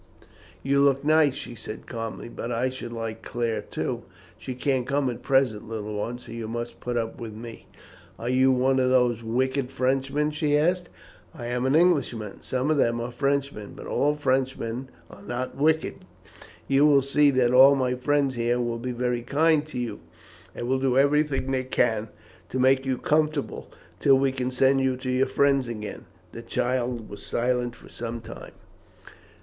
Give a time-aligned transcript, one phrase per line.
[0.63, 4.01] "You look nice," she said calmly, "but I should like Claire, too."
[4.35, 7.67] "She can't come at present, little one, so you must put up with me."
[8.17, 10.89] "Are you one of those wicked Frenchmen?" she asked.
[11.35, 12.41] "I am an Englishman.
[12.41, 15.97] Some of them are Frenchmen, but all Frenchmen are not wicked.
[16.67, 19.99] You will see that all my friends here will be very kind to you,
[20.55, 22.07] and will do everything they can
[22.49, 27.07] to make you comfortable, till we can send you to your friends again." The child
[27.07, 28.53] was silent for some time.